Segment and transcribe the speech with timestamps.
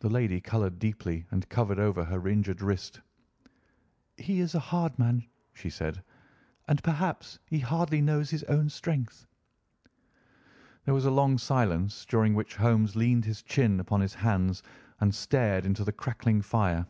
[0.00, 3.00] The lady coloured deeply and covered over her injured wrist.
[4.18, 6.02] "He is a hard man," she said,
[6.68, 9.24] "and perhaps he hardly knows his own strength."
[10.84, 14.62] There was a long silence, during which Holmes leaned his chin upon his hands
[15.00, 16.86] and stared into the crackling fire.